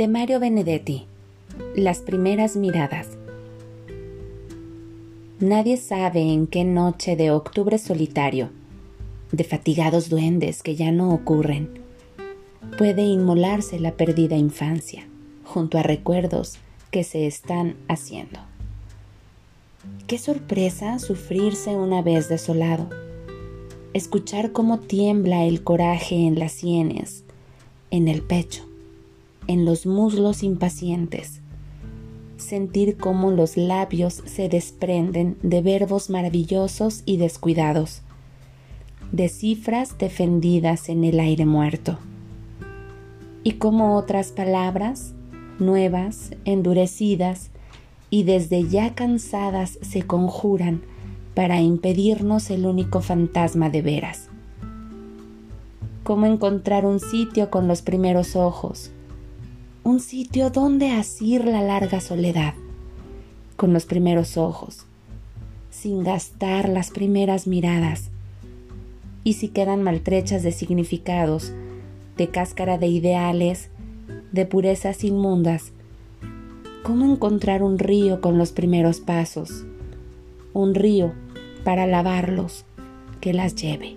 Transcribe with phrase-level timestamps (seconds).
[0.00, 1.04] de Mario Benedetti.
[1.76, 3.06] Las primeras miradas.
[5.40, 8.48] Nadie sabe en qué noche de octubre solitario,
[9.30, 11.82] de fatigados duendes que ya no ocurren,
[12.78, 15.06] puede inmolarse la perdida infancia
[15.44, 16.56] junto a recuerdos
[16.90, 18.40] que se están haciendo.
[20.06, 22.88] Qué sorpresa sufrirse una vez desolado,
[23.92, 27.22] escuchar cómo tiembla el coraje en las sienes,
[27.90, 28.69] en el pecho,
[29.50, 31.40] en los muslos impacientes,
[32.36, 38.02] sentir cómo los labios se desprenden de verbos maravillosos y descuidados,
[39.10, 41.98] de cifras defendidas en el aire muerto,
[43.42, 45.14] y cómo otras palabras,
[45.58, 47.50] nuevas, endurecidas
[48.08, 50.82] y desde ya cansadas se conjuran
[51.34, 54.28] para impedirnos el único fantasma de veras.
[56.04, 58.92] Cómo encontrar un sitio con los primeros ojos,
[59.82, 62.54] un sitio donde asir la larga soledad,
[63.56, 64.84] con los primeros ojos,
[65.70, 68.10] sin gastar las primeras miradas.
[69.24, 71.52] Y si quedan maltrechas de significados,
[72.18, 73.70] de cáscara de ideales,
[74.32, 75.72] de purezas inmundas,
[76.82, 79.64] ¿cómo encontrar un río con los primeros pasos?
[80.52, 81.14] Un río
[81.64, 82.66] para lavarlos,
[83.22, 83.96] que las lleve.